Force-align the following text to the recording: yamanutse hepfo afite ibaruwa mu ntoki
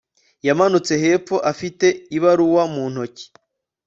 yamanutse 0.47 0.93
hepfo 1.03 1.35
afite 1.51 1.87
ibaruwa 2.17 2.63
mu 2.73 2.83
ntoki 2.91 3.25